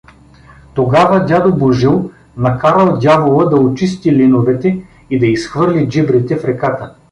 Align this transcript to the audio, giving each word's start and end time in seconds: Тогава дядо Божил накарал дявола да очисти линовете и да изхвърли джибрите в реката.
Тогава 0.73 1.19
дядо 1.25 1.53
Божил 1.55 2.11
накарал 2.37 2.97
дявола 2.97 3.45
да 3.45 3.55
очисти 3.55 4.11
линовете 4.15 4.83
и 5.09 5.19
да 5.19 5.25
изхвърли 5.25 5.89
джибрите 5.89 6.35
в 6.35 6.45
реката. 6.45 6.95